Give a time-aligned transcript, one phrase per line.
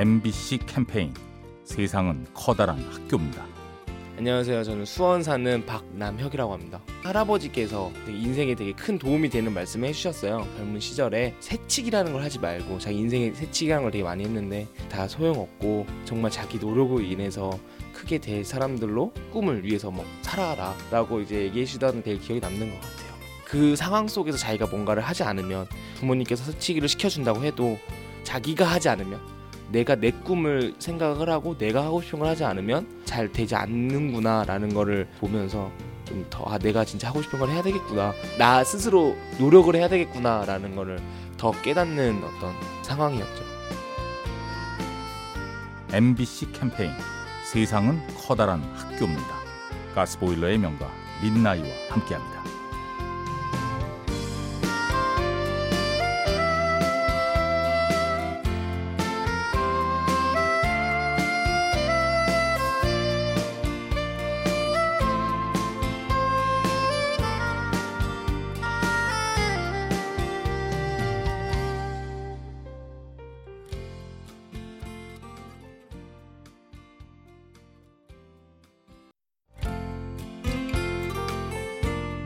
[0.00, 1.12] MBC 캠페인
[1.62, 3.44] 세상은 커다란 학교입니다.
[4.16, 4.64] 안녕하세요.
[4.64, 6.80] 저는 수원 사는 박남혁이라고 합니다.
[7.02, 10.48] 할아버지께서 인생에 되게 큰 도움이 되는 말씀을 해주셨어요.
[10.56, 15.84] 젊은 시절에 새치기라는 걸 하지 말고 자기 인생에 새치기라는 걸 되게 많이 했는데 다 소용없고
[16.06, 17.50] 정말 자기 노력으로 인해서
[17.92, 22.80] 크게 될 사람들로 꿈을 위해서 뭐 살아라 라고 이제 얘기해 주던 되게 기억이 남는 것
[22.80, 23.10] 같아요.
[23.44, 27.78] 그 상황 속에서 자기가 뭔가를 하지 않으면 부모님께서 새치기를 시켜준다고 해도
[28.24, 29.39] 자기가 하지 않으면
[29.70, 35.08] 내가 내 꿈을 생각을 하고 내가 하고 싶은 걸 하지 않으면 잘 되지 않는구나라는 거를
[35.20, 35.70] 보면서
[36.04, 40.74] 좀 더 아 내가 진짜 하고 싶은 걸 해야 되겠구나 나 스스로 노력을 해야 되겠구나라는
[40.74, 40.98] 거를
[41.36, 42.52] 더 깨닫는 어떤
[42.82, 43.44] 상황이었죠.
[45.92, 46.90] MBC 캠페인
[47.52, 49.40] 세상은 커다란 학교입니다.
[49.94, 50.88] 가스보일러의 명가
[51.22, 52.40] 민나이와 함께합니다.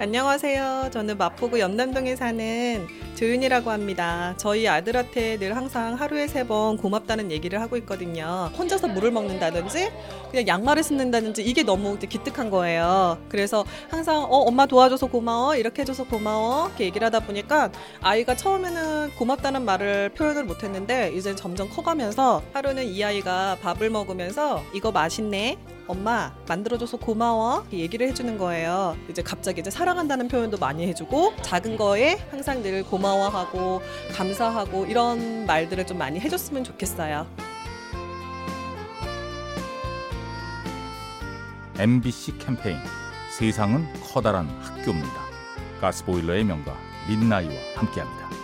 [0.00, 0.90] 안녕하세요.
[0.92, 4.34] 저는 마포구 연남동에 사는 조윤이라고 합니다.
[4.36, 8.50] 저희 아들한테 늘 항상 하루에 세 번 고맙다는 얘기를 하고 있거든요.
[8.58, 9.90] 혼자서 물을 먹는다든지
[10.32, 13.18] 그냥 양말을 신는다든지 이게 너무 기특한 거예요.
[13.28, 17.70] 그래서 항상 어 엄마 도와줘서 고마워 이렇게 해줘서 고마워 이렇게 얘기를 하다 보니까
[18.02, 24.90] 아이가 처음에는 고맙다는 말을 표현을 못했는데 이제 점점 커가면서 하루는 이 아이가 밥을 먹으면서 이거
[24.90, 25.56] 맛있네
[25.86, 28.96] 엄마 만들어줘서 고마워 얘기를 해주는 거예요.
[29.08, 33.82] 이제 갑자기 이제 사랑한다는 표현도 많이 해주고 작은 거에 항상 늘 고마워하고
[34.16, 37.26] 감사하고 이런 말들을 좀 많이 해줬으면 좋겠어요.
[41.78, 42.78] MBC 캠페인
[43.36, 45.24] 세상은 커다란 학교입니다.
[45.80, 46.76] 가스보일러의 명가
[47.08, 48.43] 민나이와 함께합니다.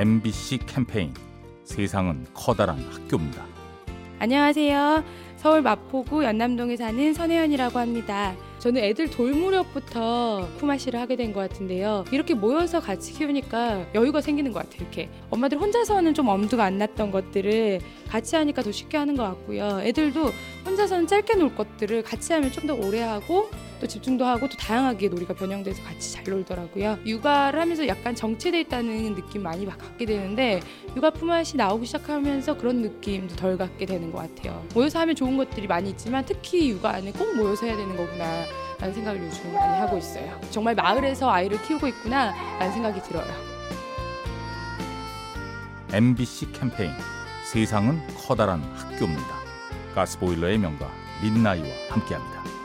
[0.00, 1.12] MBC 캠페인
[1.62, 3.44] 세상은 커다란 학교입니다.
[4.18, 5.04] 안녕하세요.
[5.36, 8.34] 서울 마포구 연남동에 사는 선혜연이라고 합니다.
[8.60, 12.06] 저는 애들 돌 무렵부터 품앗이를 하게 된 것 같은데요.
[12.12, 14.80] 이렇게 모여서 같이 키우니까 여유가 생기는 것 같아요.
[14.80, 19.80] 이렇게 엄마들 혼자서는 좀 엄두가 안 났던 것들을 같이 하니까 더 쉽게 하는 것 같고요.
[19.82, 20.30] 애들도
[20.64, 23.50] 혼자서는 짧게 놀 것들을 같이 하면 좀 더 오래 하고
[23.80, 26.98] 또 집중도 하고 또 다양하게 놀이가 변형돼서 같이 잘 놀더라고요.
[27.04, 30.60] 육아를 하면서 약간 정체돼 있다는 느낌 많이 갖게 되는데
[30.94, 34.64] 육아 품앗이 나오기 시작하면서 그런 느낌도 덜 갖게 되는 것 같아요.
[34.74, 38.44] 모여서 하면 좋은 것들이 많이 있지만 특히 육아 안에 꼭 모여서 해야 되는 거구나.
[38.78, 40.40] 라는 생각을 요즘 많이 하고 있어요.
[40.50, 43.30] 정말 마을에서 아이를 키우고 있구나 라는 생각이 들어요.
[45.92, 46.92] MBC 캠페인
[47.44, 49.40] 세상은 커다란 학교입니다.
[49.94, 50.88] 가스보일러의 명가
[51.22, 52.59] 민나이와 함께합니다.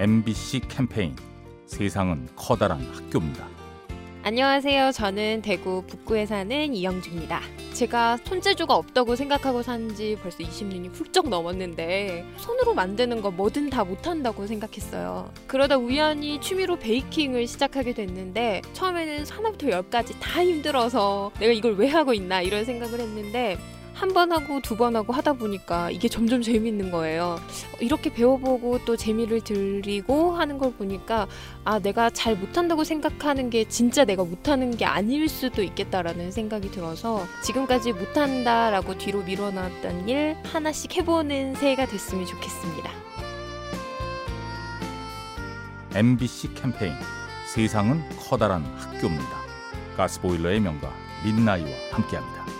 [0.00, 1.14] MBC 캠페인
[1.66, 3.46] 세상은 커다란 학교입니다.
[4.22, 4.92] 안녕하세요.
[4.92, 7.42] 저는 대구 북구에 사는 이영주입니다.
[7.74, 13.84] 제가 손재주가 없다고 생각하고 산 지 벌써 20년이 훌쩍 넘었는데 손으로 만드는 거 뭐든 다
[13.84, 15.30] 못한다고 생각했어요.
[15.46, 22.14] 그러다 우연히 취미로 베이킹을 시작하게 됐는데 처음에는 하나부터 열까지 다 힘들어서 내가 이걸 왜 하고
[22.14, 23.58] 있나 이런 생각을 했는데
[24.00, 27.38] 한 번 하고 두 번 하고 하다 보니까 이게 점점 재밌는 거예요.
[27.80, 31.26] 이렇게 배워보고 또 재미를 들이고 하는 걸 보니까
[31.64, 37.26] 아, 내가 잘 못한다고 생각하는 게 진짜 내가 못하는 게 아닐 수도 있겠다라는 생각이 들어서
[37.44, 42.90] 지금까지 못한다라고 뒤로 밀어놨던 일 하나씩 해보는 새해가 됐으면 좋겠습니다.
[45.94, 46.94] MBC 캠페인
[47.52, 49.40] 세상은 커다란 학교입니다.
[49.96, 50.90] 가스보일러의 명가
[51.24, 52.59] 민나이와 함께합니다.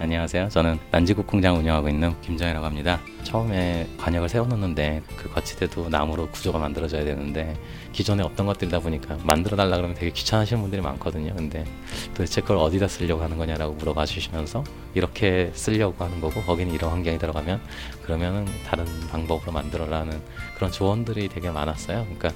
[0.00, 0.48] 안녕하세요.
[0.48, 3.00] 저는 난지국 공장 운영하고 있는 김정이라고 합니다.
[3.22, 7.56] 처음에 관역을 세워놓는데 그 거치대도 나무로 구조가 만들어져야 되는데
[7.92, 11.32] 기존에 없던 것들이다 보니까 만들어 달라 그러면 되게 귀찮으시는 분들이 많거든요.
[11.34, 11.64] 근데
[12.12, 14.62] 도대체 그걸 어디다 쓰려고 하는 거냐라고 물어봐 주시면서
[14.94, 17.60] 이렇게 쓰려고 하는 거고 거기는 이런 환경이 들어가면
[18.02, 20.20] 그러면은 다른 방법으로 만들어라는
[20.56, 22.04] 그런 조언들이 되게 많았어요.
[22.04, 22.30] 그러니까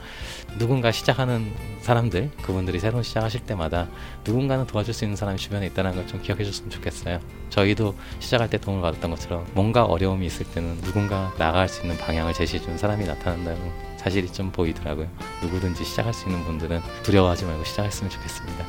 [0.59, 1.53] 누군가 시작하는
[1.83, 3.89] 사람들 그분들이 새로운 시작하실 때마다
[4.25, 7.21] 누군가는 도와줄 수 있는 사람이 주변에 있다는 걸 좀 기억해 줬으면 좋겠어요.
[7.51, 12.35] 저희도 시작할 때 도움을 받았던 것처럼 뭔가 어려움이 있을 때는 누군가 나아갈 수 있는 방향을
[12.35, 15.09] 제시해 주는 사람이 나타난다는 사실이 좀 보이더라고요.
[15.43, 18.65] 누구든지 시작할 수 있는 분들은 두려워하지 말고 시작했으면 좋겠습니다.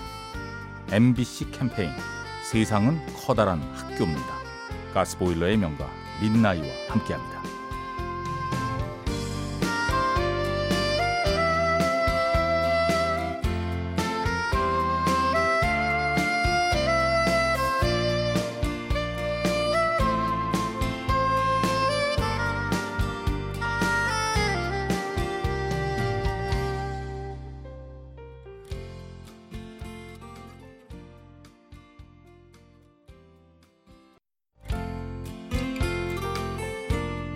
[0.92, 1.92] MBC 캠페인
[2.52, 4.40] 세상은 커다란 학교입니다.
[4.94, 5.88] 가스보일러의 명가
[6.22, 7.59] 민나이와 함께합니다.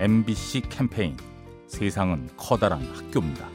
[0.04, 1.16] MBC 캠페인
[1.66, 3.48] 세상은 커다란 학교입니다.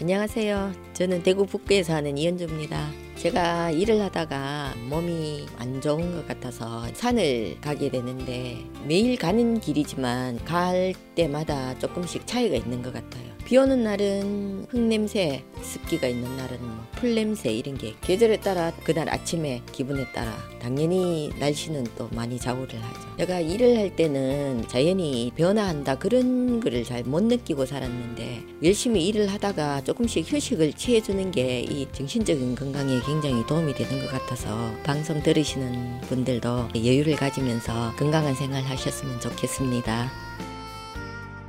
[0.00, 0.72] 안녕하세요.
[0.94, 2.88] 저는 대구 북구에 사는 이현주입니다.
[3.16, 8.56] 제가 일을 하다가 몸이 안 좋은 것 같아서 산을 가게 되는데
[8.88, 13.28] 매일 가는 길이지만 갈 때마다 조금씩 차이가 있는 것 같아요.
[13.44, 19.60] 비 오는 날은 흙냄새, 습기가 있는 날은 뭐 풀냄새 이런 게 계절에 따라 그날 아침에
[19.72, 23.16] 기분에 따라 당연히 날씨는 또 많이 좌우를 하죠.
[23.18, 29.82] 제가 일을 할 때는 자연이 변화한다 그런 거를 잘 못 느끼고 살았는데 열심히 일을 하다가
[29.84, 36.68] 조금씩 휴식을 취해주는 게 이 정신적인 건강에 굉장히 도움이 되는 것 같아서 방송 들으시는 분들도
[36.76, 40.10] 여유를 가지면서 건강한 생활 하셨으면 좋겠습니다.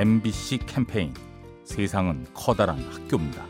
[0.00, 1.12] MBC 캠페인
[1.62, 3.44] 세상은 커다란 학교입니다.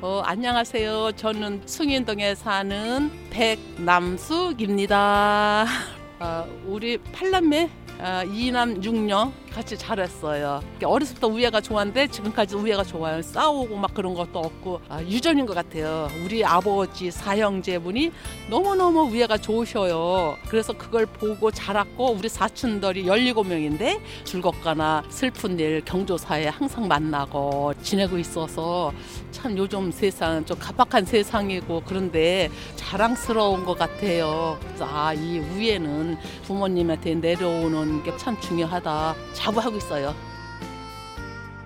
[0.00, 1.10] 어, 안녕하세요.
[1.16, 4.86] 저는 승인동에 사는 백남숙입니다.
[6.20, 7.68] 어, 우리 팔남매 어,
[8.32, 10.62] 이남 육녀 같이 자랐어요.
[10.84, 13.20] 어렸을 때 우애가 좋았는데 지금까지 우애가 좋아요.
[13.22, 16.08] 싸우고 막 그런 것도 없고 아, 유전인 것 같아요.
[16.24, 18.10] 우리 아버지 사형제분이
[18.48, 20.36] 너무너무 우애가 좋으셔요.
[20.48, 28.92] 그래서 그걸 보고 자랐고 우리 사촌들이 17명인데 즐겁거나 슬픈 일 경조사에 항상 만나고 지내고 있어서
[29.30, 34.58] 참 요즘 세상은 좀 각박한 세상이고 그런데 자랑스러운 것 같아요.
[34.80, 37.48] 아, 이 우애는 부모님한테 내려
[37.82, 39.14] 오는 게 참 중요하다.
[39.34, 40.14] 자부하고 있어요.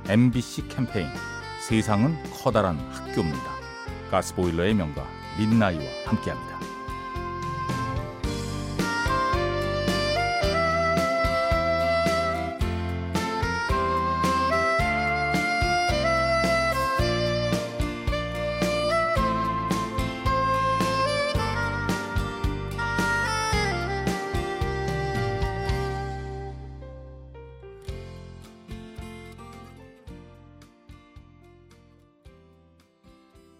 [0.08, 1.08] MBC 캠페인
[1.60, 3.42] 세상은 커다란 학교입니다.
[4.10, 5.06] 가스보일러의 명가
[5.38, 6.58] 민나이와 함께합니다.